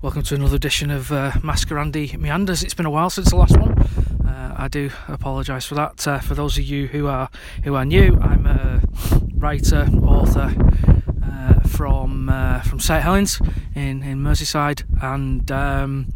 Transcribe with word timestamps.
Welcome 0.00 0.22
to 0.22 0.36
another 0.36 0.54
edition 0.54 0.92
of 0.92 1.10
uh, 1.10 1.32
Masquerandi 1.42 2.16
Meanders. 2.16 2.62
It's 2.62 2.72
been 2.72 2.86
a 2.86 2.90
while 2.90 3.10
since 3.10 3.30
the 3.30 3.36
last 3.36 3.58
one. 3.58 3.76
Uh, 4.24 4.54
I 4.56 4.68
do 4.68 4.90
apologise 5.08 5.64
for 5.64 5.74
that. 5.74 6.06
Uh, 6.06 6.20
for 6.20 6.36
those 6.36 6.56
of 6.56 6.62
you 6.62 6.86
who 6.86 7.08
are 7.08 7.28
who 7.64 7.74
are 7.74 7.84
new, 7.84 8.16
I'm 8.20 8.46
a 8.46 8.80
writer, 9.34 9.88
author 10.04 10.54
uh, 11.24 11.54
from 11.66 12.28
uh, 12.28 12.60
from 12.60 12.78
St 12.78 13.02
Helens 13.02 13.40
in, 13.74 14.04
in 14.04 14.22
Merseyside, 14.22 14.84
and 15.02 15.50
um, 15.50 16.12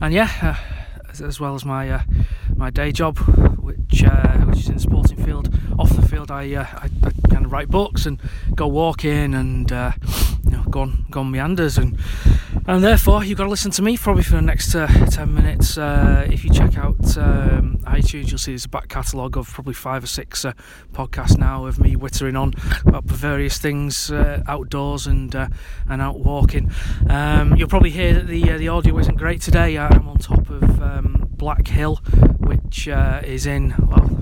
and 0.00 0.14
yeah, 0.14 0.30
uh, 0.40 1.10
as, 1.10 1.20
as 1.20 1.38
well 1.38 1.54
as 1.54 1.66
my 1.66 2.02
my 2.56 2.70
day 2.70 2.92
job, 2.92 3.18
which 3.58 4.04
which 4.46 4.58
is 4.58 4.68
in 4.70 4.76
the 4.76 4.80
sporting 4.80 5.22
field. 5.22 5.54
Off 5.78 5.94
the 5.94 6.08
field, 6.08 6.30
I, 6.30 6.44
I, 6.54 6.88
I 7.02 7.28
kind 7.28 7.44
of 7.44 7.52
write 7.52 7.68
books 7.68 8.06
and 8.06 8.18
go 8.54 8.66
walking 8.66 9.34
and 9.34 9.70
you 9.70 10.50
know 10.50 10.64
go 10.70 10.80
on 10.80 11.04
go 11.10 11.20
on 11.20 11.30
meanders 11.30 11.76
and 11.76 11.98
and 12.66 12.82
therefore 12.82 13.24
you've 13.24 13.38
got 13.38 13.44
to 13.44 13.50
listen 13.50 13.70
to 13.70 13.82
me 13.82 13.96
probably 13.96 14.22
for 14.22 14.36
the 14.36 14.42
next 14.42 14.74
uh, 14.74 14.86
10 14.86 15.34
minutes. 15.34 15.78
Uh, 15.78 16.26
if 16.30 16.44
you 16.44 16.50
check 16.50 16.76
out 16.76 17.16
um, 17.16 17.78
itunes 17.84 18.28
you'll 18.28 18.38
see 18.38 18.52
there's 18.52 18.64
a 18.64 18.68
back 18.68 18.88
catalogue 18.88 19.36
of 19.36 19.48
probably 19.48 19.74
five 19.74 20.04
or 20.04 20.06
six 20.06 20.44
uh, 20.44 20.52
podcasts 20.92 21.38
now 21.38 21.66
of 21.66 21.78
me 21.78 21.96
wittering 21.96 22.38
on 22.38 22.54
about 22.86 23.04
various 23.04 23.58
things 23.58 24.10
uh, 24.10 24.42
outdoors 24.46 25.06
and 25.06 25.34
uh, 25.34 25.48
and 25.88 26.02
out 26.02 26.20
walking. 26.20 26.70
Um, 27.08 27.56
you'll 27.56 27.68
probably 27.68 27.90
hear 27.90 28.14
that 28.14 28.26
the 28.26 28.50
uh, 28.50 28.58
the 28.58 28.68
audio 28.68 28.98
isn't 28.98 29.16
great 29.16 29.40
today. 29.40 29.78
I'm 29.78 30.08
on 30.08 30.18
top 30.18 30.50
of 30.50 30.82
um, 30.82 31.28
Black 31.30 31.68
Hill 31.68 31.96
which 32.40 32.88
is 32.88 33.46
in 33.46 33.74
well 33.88 34.17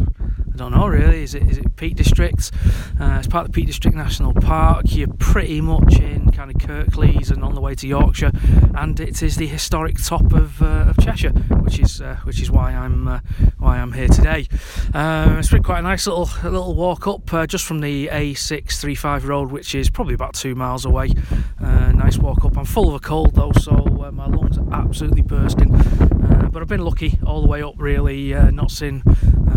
I 0.57 0.59
don't 0.59 0.73
know 0.73 0.87
really. 0.87 1.23
Is 1.23 1.35
it 1.35 1.43
is 1.51 1.59
it 1.59 1.77
Peak 1.77 1.97
District? 1.97 2.51
Uh, 2.99 3.17
it's 3.19 3.29
part 3.29 3.45
of 3.45 3.53
the 3.53 3.55
Peak 3.55 3.67
District 3.67 3.95
National 3.95 4.33
Park. 4.33 4.87
You're 4.89 5.13
pretty 5.19 5.61
much 5.61 6.01
in 6.01 6.33
kind 6.33 6.51
of 6.51 6.57
Kirklees 6.57 7.31
and 7.31 7.45
on 7.45 7.55
the 7.55 7.61
way 7.61 7.75
to 7.75 7.87
Yorkshire, 7.87 8.33
and 8.75 8.99
it 8.99 9.23
is 9.23 9.37
the 9.37 9.47
historic 9.47 10.03
top 10.03 10.33
of, 10.33 10.63
uh, 10.63 10.87
of 10.89 10.97
Cheshire, 10.97 11.33
which 11.61 11.79
is 11.79 12.01
uh, 12.01 12.17
which 12.23 12.41
is 12.41 12.51
why 12.51 12.73
I'm 12.73 13.07
uh, 13.07 13.21
why 13.59 13.77
I'm 13.77 13.93
here 13.93 14.09
today. 14.09 14.49
Uh, 14.95 15.37
it's 15.39 15.51
been 15.51 15.63
quite 15.63 15.81
a 15.81 15.83
nice 15.83 16.07
little 16.07 16.31
little 16.43 16.75
walk 16.75 17.07
up 17.07 17.35
uh, 17.35 17.47
just 17.47 17.67
from 17.67 17.81
the 17.81 18.07
A635 18.07 19.27
road, 19.27 19.53
which 19.53 19.75
is 19.75 19.91
probably 19.91 20.15
about 20.15 20.33
two 20.33 20.55
miles 20.55 20.87
away. 20.87 21.13
nice 21.61 22.17
walk 22.17 22.47
up. 22.47 22.57
I'm 22.57 22.65
full 22.65 22.89
of 22.89 22.95
a 22.95 23.01
cold 23.01 23.35
though, 23.35 23.53
so 23.61 23.73
my 24.11 24.25
lungs 24.25 24.57
are 24.57 24.73
absolutely 24.73 25.21
bursting. 25.21 26.16
But 26.53 26.63
I've 26.63 26.69
been 26.69 26.85
lucky 26.85 27.19
all 27.25 27.41
the 27.41 27.49
way 27.49 27.63
up, 27.63 27.75
really, 27.79 28.33
not 28.51 28.71
seen 28.71 29.03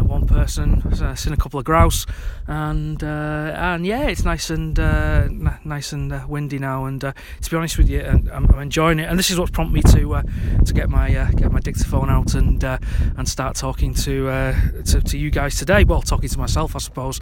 one 0.10 0.28
person 0.28 0.82
uh, 1.02 1.16
seen 1.16 1.34
a 1.34 1.38
couple 1.38 1.60
of 1.60 1.66
grouse, 1.66 2.06
and 2.48 3.04
uh, 3.04 3.54
and 3.56 3.86
yeah, 3.86 4.08
it's 4.08 4.26
nice 4.26 4.50
and 4.50 4.78
uh, 4.80 5.24
n- 5.26 5.60
nice 5.64 5.94
and 5.94 6.12
uh, 6.12 6.26
windy 6.28 6.58
now. 6.58 6.86
And 6.86 7.04
uh, 7.04 7.14
to 7.42 7.50
be 7.50 7.56
honest 7.56 7.78
with 7.78 7.90
you, 7.90 8.02
I'm, 8.02 8.28
I'm, 8.50 8.60
enjoying 8.60 9.00
it. 9.00 9.04
And 9.04 9.18
this 9.18 9.30
is 9.30 9.40
what's 9.40 9.52
prompted 9.52 9.74
me 9.74 9.82
to 9.94 10.16
uh, 10.16 10.24
to 10.66 10.74
get 10.74 10.90
my 10.90 11.12
get 11.36 11.52
my 11.52 11.60
dictaphone 11.60 12.10
out 12.10 12.34
and 12.34 12.64
and 12.64 13.30
start 13.30 13.56
talking 13.56 13.94
to, 13.94 14.54
to, 14.86 15.02
to 15.02 15.18
you 15.18 15.30
guys 15.30 15.58
today. 15.58 15.84
Well, 15.84 16.02
talking 16.02 16.30
to 16.30 16.40
myself, 16.40 16.76
I 16.76 16.80
suppose. 16.80 17.20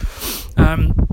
Um, 0.55 0.93
uh, 0.97 1.03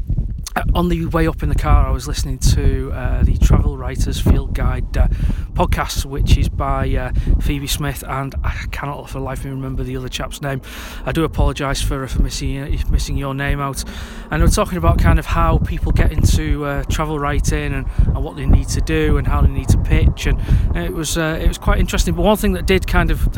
on 0.75 0.89
the 0.89 1.07
way 1.07 1.27
up 1.27 1.43
in 1.43 1.49
the 1.49 1.55
car, 1.55 1.87
I 1.87 1.91
was 1.91 2.07
listening 2.07 2.39
to 2.39 2.93
uh, 2.93 3.23
the 3.25 3.37
Travel 3.39 3.77
Writers 3.77 4.21
Field 4.21 4.55
Guide 4.55 4.97
uh, 4.97 5.09
podcast, 5.55 6.05
which 6.05 6.37
is 6.37 6.49
by 6.49 6.89
uh, 6.95 7.13
Phoebe 7.41 7.67
Smith, 7.67 8.05
and 8.07 8.35
I 8.45 8.67
cannot 8.71 9.09
for 9.09 9.19
the 9.19 9.25
life 9.25 9.41
of 9.41 9.47
me 9.47 9.51
remember 9.51 9.83
the 9.83 9.97
other 9.97 10.09
chap's 10.09 10.41
name. 10.41 10.63
I 11.05 11.13
do 11.13 11.25
apologise 11.25 11.83
for, 11.83 12.07
for 12.07 12.23
missing 12.23 12.59
uh, 12.59 12.77
missing 12.89 13.17
your 13.17 13.35
name 13.35 13.61
out. 13.61 13.83
And 14.31 14.43
we're 14.43 14.49
talking 14.49 14.79
about 14.79 14.99
kind 14.99 15.19
of 15.19 15.27
how 15.27 15.59
people 15.59 15.93
get 15.93 16.13
into 16.13 16.65
uh, 16.65 16.85
travel 16.85 17.19
writing 17.19 17.75
and, 17.75 17.87
and, 17.99 18.25
what 18.25 18.37
they 18.37 18.47
need 18.47 18.69
to 18.69 18.81
do 18.81 19.17
and 19.17 19.27
how 19.27 19.41
they 19.43 19.49
need 19.49 19.69
to 19.69 19.79
pitch, 19.79 20.27
and 20.27 20.41
it 20.77 20.93
was 20.93 21.17
it 21.17 21.49
was 21.49 21.59
quite 21.59 21.81
interesting. 21.81 22.15
But 22.15 22.23
one 22.23 22.37
thing 22.37 22.53
that 22.53 22.67
did 22.67 22.87
kind 22.87 23.11
of 23.11 23.29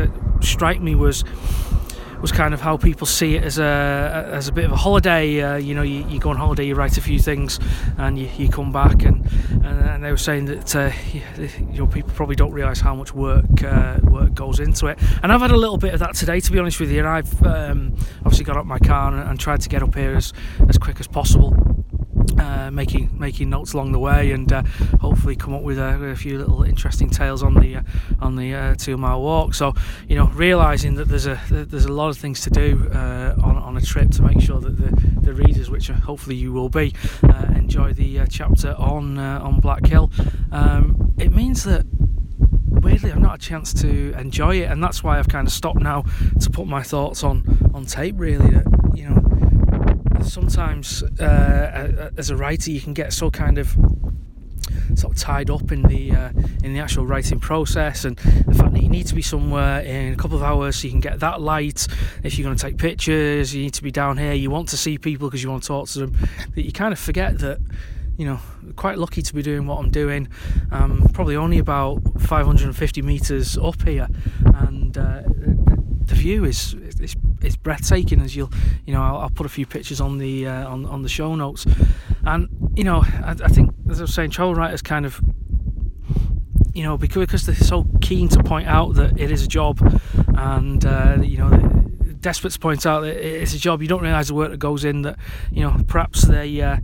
strike 0.42 0.80
me 0.80 0.94
was 0.94 1.24
was 2.20 2.32
kind 2.32 2.54
of 2.54 2.60
how 2.60 2.76
people 2.76 3.06
see 3.06 3.36
it 3.36 3.44
as 3.44 3.58
a 3.58 4.30
as 4.32 4.48
a 4.48 4.52
bit 4.52 4.64
of 4.64 4.72
a 4.72 4.76
holiday. 4.76 5.40
Uh, 5.40 5.56
you 5.56 5.74
know, 5.74 5.82
you, 5.82 6.06
you, 6.08 6.18
go 6.18 6.30
on 6.30 6.36
holiday, 6.36 6.66
you 6.66 6.74
write 6.74 6.96
a 6.98 7.00
few 7.00 7.18
things, 7.18 7.58
and 7.98 8.18
you, 8.18 8.28
you 8.36 8.48
come 8.48 8.72
back, 8.72 9.02
and, 9.04 9.28
and 9.64 10.04
they 10.04 10.10
were 10.10 10.16
saying 10.16 10.46
that 10.46 10.76
uh, 10.76 10.92
you 11.36 11.78
know 11.78 11.86
people 11.86 12.10
probably 12.14 12.36
don't 12.36 12.52
realise 12.52 12.80
how 12.80 12.94
much 12.94 13.14
work 13.14 13.62
uh, 13.62 13.98
work 14.02 14.34
goes 14.34 14.60
into 14.60 14.86
it. 14.86 14.98
And 15.22 15.32
I've 15.32 15.40
had 15.40 15.50
a 15.50 15.56
little 15.56 15.78
bit 15.78 15.94
of 15.94 16.00
that 16.00 16.14
today, 16.14 16.40
to 16.40 16.52
be 16.52 16.58
honest 16.58 16.80
with 16.80 16.90
you. 16.90 16.98
And 16.98 17.08
I've 17.08 17.42
um, 17.42 17.96
obviously 18.20 18.44
got 18.44 18.56
up 18.56 18.66
my 18.66 18.78
car 18.78 19.12
and, 19.12 19.28
and 19.28 19.38
tried 19.38 19.60
to 19.62 19.68
get 19.68 19.82
up 19.82 19.94
here 19.94 20.16
as 20.16 20.32
as 20.68 20.78
quick 20.78 21.00
as 21.00 21.06
possible. 21.06 21.75
Uh, 22.38 22.70
making 22.70 23.08
making 23.18 23.48
notes 23.48 23.72
along 23.72 23.92
the 23.92 23.98
way, 23.98 24.32
and 24.32 24.52
uh, 24.52 24.62
hopefully 25.00 25.34
come 25.34 25.54
up 25.54 25.62
with 25.62 25.78
a, 25.78 26.10
a, 26.10 26.16
few 26.16 26.38
little 26.38 26.62
interesting 26.64 27.08
tales 27.08 27.42
on 27.42 27.54
the 27.54 27.76
uh, 27.76 27.82
on 28.20 28.36
the 28.36 28.54
uh, 28.54 28.74
two 28.74 28.96
mile 28.96 29.22
walk. 29.22 29.54
So 29.54 29.74
you 30.08 30.16
know, 30.16 30.26
realizing 30.28 30.96
that 30.96 31.08
there's 31.08 31.26
a 31.26 31.40
there's 31.50 31.86
a 31.86 31.92
lot 31.92 32.08
of 32.08 32.18
things 32.18 32.40
to 32.42 32.50
do 32.50 32.90
uh, 32.92 33.36
on 33.42 33.56
on 33.56 33.76
a 33.76 33.80
trip 33.80 34.10
to 34.12 34.22
make 34.22 34.40
sure 34.40 34.60
that 34.60 34.76
the, 34.76 35.20
the 35.20 35.32
readers, 35.32 35.70
which 35.70 35.88
hopefully 35.88 36.36
you 36.36 36.52
will 36.52 36.68
be, 36.68 36.92
enjoy 37.54 37.92
the 37.92 38.26
chapter 38.28 38.74
on 38.78 39.18
on 39.18 39.60
Black 39.60 39.86
Hill. 39.86 40.10
Um, 40.52 41.14
it 41.18 41.32
means 41.32 41.64
that 41.64 41.86
weirdly 42.68 43.10
I've 43.10 43.18
not 43.18 43.36
a 43.36 43.38
chance 43.38 43.72
to 43.74 44.12
enjoy 44.18 44.56
it, 44.62 44.70
and 44.70 44.82
that's 44.82 45.02
why 45.02 45.18
I've 45.18 45.28
kind 45.28 45.46
of 45.46 45.52
stopped 45.52 45.80
now 45.80 46.04
to 46.40 46.50
put 46.50 46.66
my 46.66 46.82
thoughts 46.82 47.24
on 47.24 47.70
on 47.72 47.86
tape. 47.86 48.14
Really, 48.18 48.50
that 48.50 48.92
you 48.94 49.08
know 49.08 49.25
sometimes 50.50 51.02
uh, 51.20 52.10
as 52.16 52.30
a 52.30 52.36
writer 52.36 52.70
you 52.70 52.80
can 52.80 52.94
get 52.94 53.12
so 53.12 53.30
kind 53.30 53.58
of 53.58 53.76
sort 54.94 55.12
of 55.12 55.18
tied 55.18 55.50
up 55.50 55.72
in 55.72 55.82
the 55.82 56.12
uh, 56.12 56.30
in 56.62 56.72
the 56.72 56.78
actual 56.78 57.04
writing 57.06 57.40
process 57.40 58.04
and 58.04 58.16
the 58.16 58.54
fact 58.54 58.72
that 58.72 58.82
you 58.82 58.88
need 58.88 59.06
to 59.06 59.14
be 59.14 59.22
somewhere 59.22 59.80
in 59.80 60.12
a 60.12 60.16
couple 60.16 60.36
of 60.36 60.42
hours 60.42 60.76
so 60.76 60.84
you 60.84 60.90
can 60.90 61.00
get 61.00 61.20
that 61.20 61.40
light. 61.40 61.88
If 62.22 62.38
you're 62.38 62.44
going 62.44 62.56
to 62.56 62.62
take 62.62 62.78
pictures 62.78 63.54
you 63.54 63.62
need 63.62 63.74
to 63.74 63.82
be 63.82 63.90
down 63.90 64.18
here. 64.18 64.34
You 64.34 64.50
want 64.50 64.68
to 64.70 64.76
see 64.76 64.98
people 64.98 65.28
because 65.28 65.42
you 65.42 65.50
want 65.50 65.64
to 65.64 65.68
talk 65.68 65.88
to 65.88 65.98
them. 65.98 66.16
That 66.54 66.62
you 66.62 66.72
kind 66.72 66.92
of 66.92 66.98
forget 66.98 67.38
that 67.40 67.58
you 68.16 68.24
know 68.24 68.38
quite 68.76 68.98
lucky 68.98 69.22
to 69.22 69.34
be 69.34 69.42
doing 69.42 69.66
what 69.66 69.78
I'm 69.78 69.90
doing. 69.90 70.28
Probably 71.12 71.36
only 71.36 71.58
about 71.58 72.02
550 72.20 73.02
meters 73.02 73.58
up 73.58 73.82
here. 73.82 74.08
And 74.44 74.96
uh, 74.96 75.22
the 76.06 76.14
view 76.14 76.44
is 76.44 76.76
it's, 77.06 77.16
it's 77.42 77.56
breathtaking 77.56 78.20
as 78.20 78.34
you'll 78.36 78.52
you 78.84 78.92
know 78.92 79.02
I'll, 79.02 79.16
I'll 79.18 79.30
put 79.30 79.46
a 79.46 79.48
few 79.48 79.66
pictures 79.66 80.00
on 80.00 80.18
the 80.18 80.46
uh, 80.46 80.68
on 80.68 80.84
on 80.86 81.02
the 81.02 81.08
show 81.08 81.34
notes. 81.34 81.66
And 82.24 82.48
you 82.76 82.84
know 82.84 83.02
I, 83.24 83.36
I 83.44 83.48
think 83.48 83.72
as 83.88 84.00
I 84.00 84.02
was 84.04 84.14
saying 84.14 84.30
travel 84.30 84.54
writers 84.54 84.82
kind 84.82 85.06
of 85.06 85.20
you 86.74 86.82
know 86.82 86.98
because, 86.98 87.46
they're 87.46 87.54
so 87.54 87.86
keen 88.02 88.28
to 88.28 88.42
point 88.42 88.68
out 88.68 88.94
that 88.94 89.18
it 89.18 89.30
is 89.30 89.42
a 89.42 89.48
job 89.48 89.80
and 90.36 90.84
uh, 90.84 91.18
you 91.22 91.38
know 91.38 91.75
desperate 92.26 92.52
to 92.52 92.58
point 92.58 92.84
out 92.84 93.02
that 93.02 93.16
it's 93.16 93.54
a 93.54 93.58
job. 93.58 93.80
You 93.82 93.86
don't 93.86 94.02
realize 94.02 94.26
the 94.26 94.34
work 94.34 94.50
that 94.50 94.56
goes 94.56 94.84
in 94.84 95.02
that 95.02 95.16
you 95.52 95.62
know 95.62 95.76
perhaps 95.86 96.22
they 96.22 96.60
uh, 96.60 96.78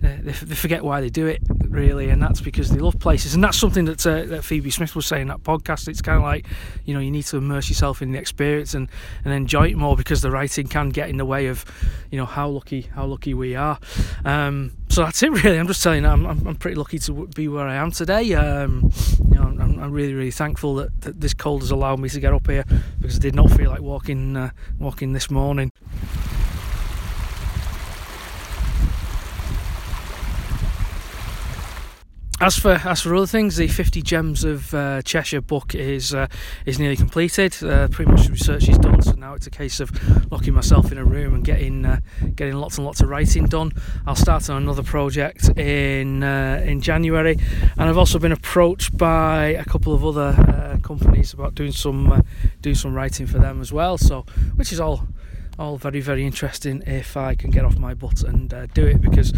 they, 0.00 0.16
they, 0.20 0.54
forget 0.54 0.84
why 0.84 1.00
they 1.00 1.08
do 1.10 1.26
it 1.26 1.42
really 1.68 2.10
and 2.10 2.22
that's 2.22 2.40
because 2.40 2.70
they 2.70 2.78
love 2.78 3.00
places. 3.00 3.34
And 3.34 3.42
that's 3.42 3.58
something 3.58 3.86
that, 3.86 4.06
uh, 4.06 4.24
that 4.26 4.44
Phoebe 4.44 4.70
Smith 4.70 4.94
was 4.94 5.06
saying 5.06 5.22
in 5.22 5.28
that 5.28 5.42
podcast. 5.42 5.88
It's 5.88 6.00
kind 6.00 6.18
of 6.18 6.22
like 6.22 6.46
you 6.84 6.94
know 6.94 7.00
you 7.00 7.10
need 7.10 7.24
to 7.24 7.38
immerse 7.38 7.68
yourself 7.68 8.02
in 8.02 8.12
the 8.12 8.18
experience 8.20 8.72
and, 8.72 8.88
and 9.24 9.34
enjoy 9.34 9.70
it 9.70 9.76
more 9.76 9.96
because 9.96 10.20
the 10.20 10.30
writing 10.30 10.68
can 10.68 10.90
get 10.90 11.08
in 11.08 11.16
the 11.16 11.24
way 11.24 11.48
of 11.48 11.64
you 12.12 12.18
know 12.18 12.26
how 12.26 12.48
lucky 12.48 12.82
how 12.82 13.04
lucky 13.04 13.34
we 13.34 13.56
are. 13.56 13.80
Um, 14.24 14.76
so 14.94 15.02
that's 15.02 15.24
it 15.24 15.32
really. 15.32 15.58
I'm 15.58 15.66
just 15.66 15.82
telling 15.82 16.04
you 16.04 16.08
I'm, 16.08 16.24
I'm, 16.24 16.46
I'm, 16.46 16.54
pretty 16.54 16.76
lucky 16.76 17.00
to 17.00 17.26
be 17.34 17.48
where 17.48 17.66
I 17.66 17.74
am 17.74 17.90
today. 17.90 18.32
Um, 18.34 18.92
you 19.28 19.34
know 19.34 19.42
I'm, 19.42 19.80
I'm, 19.80 19.90
really 19.90 20.14
really 20.14 20.30
thankful 20.30 20.76
that, 20.76 21.00
that, 21.00 21.20
this 21.20 21.34
cold 21.34 21.62
has 21.62 21.72
allowed 21.72 21.98
me 21.98 22.08
to 22.08 22.20
get 22.20 22.32
up 22.32 22.46
here 22.46 22.64
because 23.00 23.16
I 23.16 23.18
did 23.18 23.34
not 23.34 23.50
feel 23.50 23.70
like 23.70 23.80
walking 23.80 24.36
uh, 24.36 24.50
walking 24.78 25.12
this 25.12 25.32
morning 25.32 25.72
As 32.44 32.58
for 32.58 32.72
as 32.72 33.00
for 33.00 33.14
other 33.14 33.26
things, 33.26 33.56
the 33.56 33.68
50 33.68 34.02
Gems 34.02 34.44
of 34.44 34.74
uh, 34.74 35.00
Cheshire 35.00 35.40
book 35.40 35.74
is 35.74 36.12
uh, 36.12 36.26
is 36.66 36.78
nearly 36.78 36.94
completed. 36.94 37.56
Uh, 37.64 37.88
pretty 37.88 38.10
much 38.10 38.26
the 38.26 38.32
research 38.32 38.68
is 38.68 38.76
done, 38.76 39.00
so 39.00 39.12
now 39.12 39.32
it's 39.32 39.46
a 39.46 39.50
case 39.50 39.80
of 39.80 39.90
locking 40.30 40.52
myself 40.52 40.92
in 40.92 40.98
a 40.98 41.04
room 41.06 41.32
and 41.32 41.42
getting 41.42 41.86
uh, 41.86 42.00
getting 42.34 42.56
lots 42.56 42.76
and 42.76 42.84
lots 42.84 43.00
of 43.00 43.08
writing 43.08 43.46
done. 43.46 43.72
I'll 44.06 44.14
start 44.14 44.50
on 44.50 44.62
another 44.62 44.82
project 44.82 45.56
in 45.56 46.22
uh, 46.22 46.62
in 46.66 46.82
January, 46.82 47.38
and 47.78 47.88
I've 47.88 47.96
also 47.96 48.18
been 48.18 48.32
approached 48.32 48.94
by 48.98 49.46
a 49.46 49.64
couple 49.64 49.94
of 49.94 50.04
other 50.04 50.36
uh, 50.38 50.76
companies 50.82 51.32
about 51.32 51.54
doing 51.54 51.72
some 51.72 52.22
doing 52.60 52.76
some 52.76 52.92
writing 52.92 53.26
for 53.26 53.38
them 53.38 53.62
as 53.62 53.72
well. 53.72 53.96
So, 53.96 54.26
which 54.56 54.70
is 54.70 54.80
all 54.80 55.08
all 55.58 55.78
very 55.78 56.02
very 56.02 56.26
interesting 56.26 56.82
if 56.86 57.16
I 57.16 57.36
can 57.36 57.50
get 57.50 57.64
off 57.64 57.78
my 57.78 57.94
butt 57.94 58.22
and 58.22 58.50
do 58.74 58.86
it 58.86 59.00
because 59.00 59.32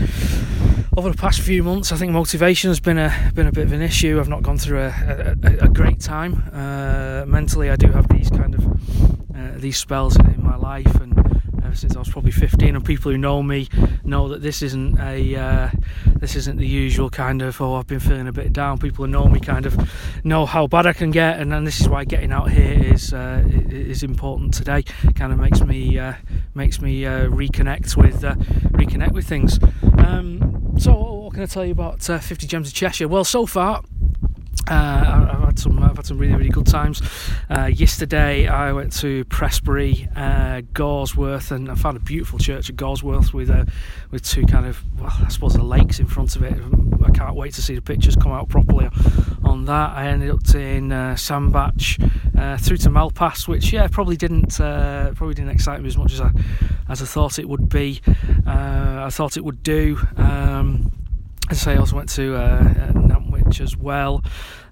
over 0.97 1.11
the 1.11 1.17
past 1.17 1.41
few 1.41 1.63
months 1.63 1.93
I 1.93 1.97
think 1.97 2.13
motivation 2.13 2.71
has 2.71 2.81
been 2.81 2.99
a 2.99 3.33
been 3.35 3.47
a 3.47 3.53
bit 3.53 3.67
of 3.67 3.73
an 3.73 3.83
issue 3.83 4.19
I've 4.19 4.29
not 4.29 4.43
gone 4.43 4.59
through 4.59 4.81
a, 4.81 5.35
a, 5.43 5.65
a 5.65 5.69
great 5.69 6.01
time 6.01 6.43
uh, 6.53 7.25
mentally 7.27 7.71
I 7.71 7.77
do 7.77 7.89
have 7.89 8.09
these 8.09 8.31
kind 8.31 8.55
of 8.55 8.67
uh, 9.35 9.59
these 9.59 9.77
spells 9.77 10.17
in 10.17 10.43
my 10.43 10.57
life 10.57 10.95
and 11.01 11.17
ever 11.67 11.75
since 11.75 11.97
I 11.97 11.99
was 11.99 12.09
probably 12.09 12.31
15. 12.31 12.75
And 12.75 12.85
people 12.85 13.11
who 13.13 13.19
know 13.19 13.43
me 13.43 13.69
know 14.05 14.29
that 14.29 14.41
this 14.41 14.63
isn't 14.63 14.99
a 14.99 15.37
uh, 15.37 15.71
this 16.07 16.35
isn't 16.37 16.57
the 16.57 16.67
usual 16.67 17.11
kind 17.11 17.43
of 17.43 17.61
oh 17.61 17.75
I've 17.75 17.87
been 17.87 18.01
feeling 18.01 18.29
a 18.29 18.33
bit 18.33 18.53
down. 18.53 18.79
People 18.79 19.05
who 19.05 19.11
know 19.11 19.27
me 19.27 19.41
kind 19.41 19.67
of 19.67 19.77
know 20.25 20.47
how 20.47 20.67
bad 20.67 20.87
I 20.87 20.93
can 20.93 21.11
get, 21.11 21.39
and, 21.39 21.53
and 21.53 21.67
this 21.67 21.81
is 21.81 21.89
why 21.89 22.05
getting 22.05 22.33
out 22.33 22.51
here 22.51 22.95
is 22.95 23.13
uh, 23.13 23.45
is 23.47 24.03
important 24.03 24.55
today. 24.55 24.85
Kind 25.15 25.33
of 25.33 25.39
makes 25.39 25.61
me 25.61 25.99
uh, 25.99 26.15
makes 26.55 26.81
me 26.81 27.05
uh, 27.05 27.27
reconnect 27.27 27.97
with 27.97 28.25
uh, 28.25 28.35
reconnect 28.73 29.13
with 29.13 29.27
things. 29.27 29.59
Um, 29.99 30.66
so 30.79 30.93
what 30.95 31.35
can 31.35 31.43
I 31.43 31.47
tell 31.47 31.65
you 31.65 31.73
about 31.73 32.09
uh, 32.09 32.19
50 32.19 32.47
Gems 32.47 32.69
of 32.69 32.75
Cheshire? 32.75 33.09
Well, 33.09 33.25
so 33.25 33.47
far 33.47 33.83
uh, 34.69 35.29
I've 35.33 35.41
had 35.41 35.59
some 35.59 35.79
I've 35.83 35.97
had 35.97 36.07
some 36.07 36.19
really 36.19 36.35
really 36.35 36.51
good 36.51 36.67
times. 36.67 37.01
Uh, 37.49 37.67
yesterday 37.67 38.49
I 38.49 38.73
went 38.73 38.93
to 38.95 39.25
Prestbury, 39.27 40.09
uh, 40.17 41.55
and 41.55 41.71
I 41.71 41.75
found 41.75 41.97
a 41.97 42.01
beautiful 42.01 42.39
church 42.39 42.69
at 42.69 42.77
Gawsworth 42.77 43.33
with 43.33 43.51
uh, 43.51 43.65
with 44.11 44.25
two 44.25 44.45
kind 44.47 44.67
of 44.67 44.83
well 44.99 45.13
I 45.21 45.29
suppose 45.29 45.55
the 45.55 45.63
lakes 45.63 46.01
in 46.01 46.07
front 46.07 46.37
of 46.37 46.43
it. 46.43 46.59
I 47.05 47.11
can't 47.11 47.37
wait 47.37 47.55
to 47.55 47.63
see 47.63 47.75
the 47.75 47.83
pictures 47.83 48.17
come 48.17 48.33
out 48.33 48.49
properly 48.49 48.89
on 49.45 49.65
that. 49.67 49.91
I 49.97 50.09
ended 50.09 50.31
up 50.31 50.55
in 50.55 50.91
uh, 50.91 51.15
Sandbach 51.15 51.99
uh, 52.37 52.57
through 52.59 52.79
to 52.79 52.91
Malpas, 52.91 53.47
which 53.47 53.73
yeah 53.73 53.87
probably 53.89 54.17
didn't 54.17 54.61
uh, 54.61 55.13
probably 55.15 55.35
didn't 55.35 55.51
excite 55.51 55.81
me 55.81 55.89
as 55.89 55.97
much 55.97 56.13
as 56.13 56.21
I 56.21 56.33
as 56.89 57.03
I 57.03 57.05
thought 57.05 57.39
it 57.39 57.49
would 57.49 57.69
be. 57.69 58.01
I 58.47 59.11
thought 59.11 59.37
it 59.37 59.45
would 59.45 59.63
do. 59.63 59.99
Um, 60.17 60.91
as 61.49 61.61
I 61.61 61.65
say, 61.65 61.73
I 61.75 61.77
also 61.77 61.95
went 61.95 62.09
to 62.11 62.35
Nantwich 63.47 63.61
as 63.61 63.77
well 63.77 64.23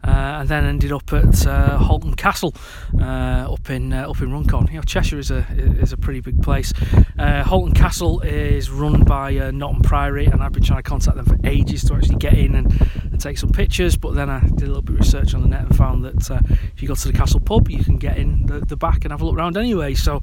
uh, 0.06 0.38
and 0.40 0.48
then 0.48 0.64
ended 0.64 0.92
up 0.92 1.12
at 1.12 1.46
uh, 1.46 1.78
Halton 1.78 2.14
Castle 2.14 2.54
uh, 3.00 3.52
up 3.52 3.70
in 3.70 3.92
uh, 3.92 4.10
up 4.10 4.20
in 4.20 4.32
Runcorn. 4.32 4.66
You 4.68 4.74
know, 4.74 4.82
Cheshire 4.82 5.18
is 5.18 5.30
a 5.30 5.46
is 5.50 5.92
a 5.92 5.96
pretty 5.96 6.20
big 6.20 6.42
place. 6.42 6.72
Uh, 7.18 7.42
Halton 7.42 7.72
Castle 7.72 8.20
is 8.20 8.70
run 8.70 9.04
by 9.04 9.36
uh, 9.36 9.52
Priory, 9.82 10.26
and 10.26 10.42
I've 10.42 10.52
been 10.52 10.62
trying 10.62 10.82
to 10.82 10.88
contact 10.88 11.16
them 11.16 11.24
for 11.24 11.36
ages 11.44 11.84
to 11.84 11.94
actually 11.94 12.16
get 12.16 12.34
in 12.34 12.54
and, 12.54 12.90
and 13.12 13.20
take 13.20 13.38
some 13.38 13.50
pictures. 13.50 13.96
But 13.96 14.14
then 14.14 14.28
I 14.28 14.40
did 14.40 14.64
a 14.64 14.66
little 14.66 14.82
bit 14.82 14.94
of 14.94 15.00
research 15.00 15.34
on 15.34 15.42
the 15.42 15.48
net 15.48 15.62
and 15.62 15.76
found 15.76 16.04
that 16.04 16.30
if 16.74 16.82
you 16.82 16.88
go 16.88 16.94
to 16.94 17.08
the 17.08 17.16
castle 17.16 17.40
pub, 17.40 17.70
you 17.70 17.82
can 17.82 17.96
get 17.96 18.18
in 18.18 18.46
the, 18.46 18.60
the 18.60 18.76
back 18.76 19.04
and 19.04 19.12
have 19.12 19.22
a 19.22 19.24
look 19.24 19.36
around 19.36 19.56
anyway. 19.56 19.94
So 19.94 20.20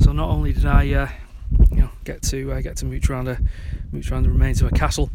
so 0.00 0.12
not 0.12 0.30
only 0.30 0.52
did 0.52 0.64
I 0.64 0.82
you 0.84 1.08
know 1.72 1.90
get 2.04 2.22
to 2.22 2.62
get 2.62 2.76
to 2.76 2.86
mooch 2.86 3.10
around 3.10 3.28
a 3.28 3.38
mooch 3.92 4.10
around 4.10 4.22
the 4.22 4.30
remains 4.30 4.62
of 4.62 4.72
a 4.72 4.74
castle 4.74 5.10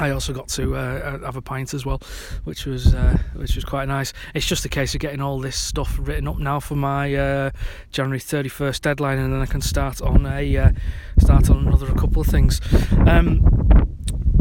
I 0.00 0.10
also 0.10 0.32
got 0.32 0.48
to 0.48 0.76
uh, 0.76 1.18
have 1.20 1.36
a 1.36 1.42
pint 1.42 1.74
as 1.74 1.84
well, 1.84 2.00
which 2.44 2.64
was 2.64 2.94
uh, 2.94 3.18
which 3.34 3.54
was 3.54 3.64
quite 3.64 3.86
nice. 3.86 4.12
It's 4.34 4.46
just 4.46 4.64
a 4.64 4.68
case 4.68 4.94
of 4.94 5.00
getting 5.00 5.20
all 5.20 5.38
this 5.40 5.56
stuff 5.56 5.98
written 6.00 6.26
up 6.26 6.38
now 6.38 6.58
for 6.58 6.74
my 6.74 7.14
uh, 7.14 7.50
January 7.92 8.18
thirty 8.18 8.48
first 8.48 8.82
deadline, 8.82 9.18
and 9.18 9.32
then 9.32 9.40
I 9.40 9.46
can 9.46 9.60
start 9.60 10.00
on 10.00 10.24
a 10.24 10.56
uh, 10.56 10.72
start 11.18 11.50
on 11.50 11.66
another 11.66 11.86
couple 11.94 12.22
of 12.22 12.28
things. 12.28 12.60
Um, 13.06 13.44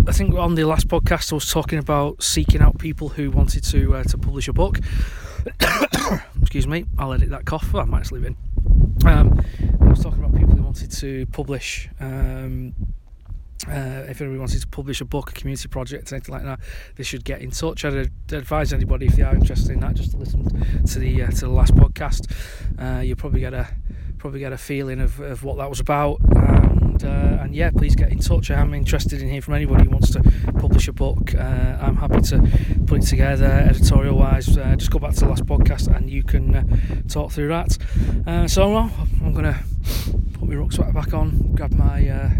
I 0.08 0.14
think 0.14 0.34
on 0.34 0.56
the 0.56 0.64
last 0.64 0.88
podcast 0.88 1.32
I 1.34 1.36
was 1.36 1.52
talking 1.52 1.78
about 1.78 2.24
seeking 2.24 2.62
out 2.62 2.80
people 2.80 3.10
who 3.10 3.30
wanted 3.30 3.64
to 3.66 3.96
uh, 3.96 4.04
to 4.04 4.18
publish 4.18 4.48
a 4.48 4.54
book. 4.54 4.80
Excuse 6.42 6.68
me, 6.68 6.86
I'll 6.98 7.14
edit 7.14 7.30
that 7.32 7.46
cough. 7.46 7.76
I 7.76 7.84
might 7.84 8.00
just 8.00 8.12
leave 8.14 8.24
it 8.24 8.28
in. 8.28 9.08
Um, 9.08 9.44
I 9.82 9.90
was 9.90 10.02
talking 10.02 10.24
about 10.24 10.38
people 10.38 10.56
who 10.56 10.64
wanted 10.64 10.92
to 10.92 11.26
publish. 11.28 11.90
Um, 12.00 12.74
uh, 13.68 14.06
if 14.08 14.22
anybody 14.22 14.40
wanted 14.40 14.62
to 14.62 14.68
publish 14.68 15.02
a 15.02 15.06
book, 15.06 15.32
a 15.32 15.34
community 15.34 15.68
project, 15.68 16.12
anything 16.14 16.34
like 16.34 16.44
that, 16.44 16.60
they 16.96 17.04
should 17.04 17.26
get 17.26 17.42
in 17.42 17.52
touch. 17.52 17.84
I'd 17.84 18.10
advise 18.32 18.72
anybody 18.72 19.08
if 19.08 19.16
they 19.16 19.24
are 19.24 19.36
interested 19.36 19.72
in 19.72 19.82
that 19.82 19.96
just 19.96 20.12
to 20.12 20.18
listen 20.18 20.46
to 20.86 21.00
the 21.00 21.24
uh, 21.24 21.28
to 21.28 21.42
the 21.42 21.50
last 21.50 21.76
podcast. 21.76 22.32
Uh, 22.80 23.02
you'll 23.02 23.18
probably 23.18 23.42
get 23.42 23.54
a 23.54 23.68
probably 24.18 24.40
get 24.40 24.54
a 24.54 24.58
feeling 24.58 25.02
of, 25.02 25.20
of 25.20 25.44
what 25.44 25.58
that 25.58 25.70
was 25.70 25.80
about. 25.82 26.20
And 26.36 27.04
uh, 27.04 27.42
and 27.42 27.54
yeah, 27.54 27.70
please 27.72 27.96
get 27.96 28.12
in 28.12 28.20
touch. 28.20 28.50
I 28.50 28.62
am 28.62 28.74
interested 28.74 29.22
in 29.22 29.28
hearing 29.28 29.42
from 29.42 29.56
anybody 29.56 29.84
who 29.84 29.90
wants 29.90 30.12
to 30.12 30.22
publish 30.58 30.88
a 30.88 30.94
book. 30.94 31.36
Uh, 31.36 31.78
I'm 31.82 31.98
happy 31.98 32.22
to 32.22 32.42
put 32.88 33.04
it 33.04 33.08
together 33.08 33.46
editorial 33.46 34.18
wise. 34.18 34.58
Uh, 34.58 34.76
just 34.78 34.92
go 34.92 35.00
back 35.00 35.16
to 35.16 35.20
the 35.22 35.28
last 35.28 35.46
podcast 35.46 35.94
and 35.94 36.10
you 36.10 36.24
can 36.24 37.04
talk 37.10 37.34
through 37.34 37.50
that. 37.50 38.50
so 38.50 38.76
I'm 38.78 39.34
gonna 39.34 39.62
put 40.34 40.48
my 40.48 40.56
rucksack 40.56 40.94
back 40.94 41.14
on, 41.14 41.56
grab 41.56 41.74
my 41.74 42.38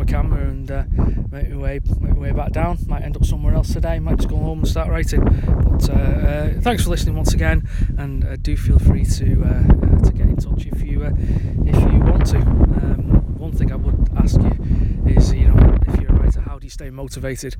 my 0.00 0.06
camera 0.06 0.40
and 0.48 0.70
uh, 0.70 0.84
make 1.30 1.50
my 1.50 1.56
way 1.56 1.80
make 2.00 2.14
my 2.14 2.18
way 2.18 2.32
back 2.32 2.52
down. 2.52 2.78
Might 2.86 3.02
end 3.02 3.16
up 3.16 3.24
somewhere 3.24 3.54
else 3.54 3.72
today. 3.72 3.98
Might 3.98 4.16
just 4.16 4.28
go 4.28 4.36
home 4.36 4.60
and 4.60 4.68
start 4.68 4.88
writing. 4.88 5.22
But 5.22 5.90
uh, 5.90 5.92
uh, 5.92 6.60
thanks 6.60 6.84
for 6.84 6.90
listening 6.90 7.16
once 7.16 7.34
again, 7.34 7.68
and 7.98 8.24
uh, 8.24 8.36
do 8.36 8.56
feel 8.56 8.78
free 8.78 9.04
to 9.04 9.44
uh, 9.44 10.02
to 10.02 10.12
get 10.12 10.26
in 10.26 10.36
touch 10.36 10.66
if 10.66 10.82
you 10.82 11.02
if 11.04 11.76
you 11.92 11.98
want 12.00 12.26
to. 12.28 12.38
Um, 12.38 13.38
one 13.38 13.52
thing 13.52 13.70
I 13.72 13.76
would 13.76 14.08
ask 14.16 14.40
you 14.40 14.58
is, 15.06 15.34
you 15.34 15.48
know, 15.48 15.78
if 15.86 16.00
you're 16.00 16.10
a 16.10 16.14
writer, 16.14 16.40
how 16.40 16.58
do 16.58 16.66
you 16.66 16.70
stay 16.70 16.88
motivated? 16.88 17.56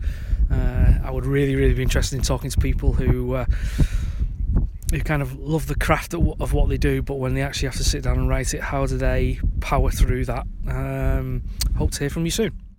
I 0.51 1.11
would 1.11 1.27
really, 1.27 1.57
really 1.57 1.75
be 1.75 1.83
interested 1.83 2.17
in 2.17 2.23
talking 2.23 2.51
to 2.51 2.59
people 2.59 2.93
who 2.93 3.45
who 4.91 5.01
kind 5.01 5.23
of 5.23 5.39
love 5.39 5.67
the 5.67 5.75
craft 5.75 6.15
of 6.15 6.53
what 6.53 6.69
they 6.69 6.77
do, 6.77 7.01
but 7.03 7.15
when 7.15 7.35
they 7.35 7.43
actually 7.43 7.69
have 7.69 7.77
to 7.77 7.85
sit 7.85 8.03
down 8.03 8.19
and 8.19 8.29
write 8.29 8.55
it, 8.55 8.61
how 8.61 8.87
do 8.87 8.97
they 8.97 9.41
power 9.61 9.91
through 9.91 10.25
that? 10.27 10.47
Um, 10.67 11.43
hope 11.77 11.93
to 11.93 12.01
hear 12.01 12.11
from 12.11 12.25
you 12.25 12.31
soon. 12.31 12.61